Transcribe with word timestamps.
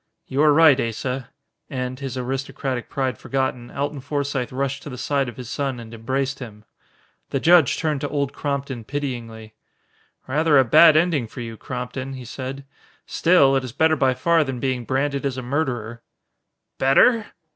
"You 0.25 0.41
are 0.41 0.51
right, 0.51 0.79
Asa." 0.81 1.29
And, 1.69 1.99
his 1.99 2.17
aristocratic 2.17 2.89
pride 2.89 3.19
forgotten, 3.19 3.69
Alton 3.69 3.99
Forsythe 3.99 4.51
rushed 4.51 4.81
to 4.81 4.89
the 4.89 4.97
side 4.97 5.29
of 5.29 5.37
his 5.37 5.47
son 5.47 5.79
and 5.79 5.93
embraced 5.93 6.39
him. 6.39 6.65
The 7.29 7.39
judge 7.39 7.77
turned 7.77 8.01
to 8.01 8.09
Old 8.09 8.33
Crompton 8.33 8.83
pityingly. 8.83 9.53
"Rather 10.25 10.57
a 10.57 10.65
bad 10.65 10.97
ending 10.97 11.27
for 11.27 11.41
you, 11.41 11.55
Crompton," 11.55 12.13
he 12.13 12.25
said. 12.25 12.65
"Still, 13.05 13.55
it 13.55 13.63
is 13.63 13.73
better 13.73 13.95
by 13.95 14.15
far 14.15 14.43
than 14.43 14.59
being 14.59 14.85
branded 14.85 15.23
as 15.23 15.37
a 15.37 15.43
murderer." 15.43 16.01
"Better? 16.79 17.27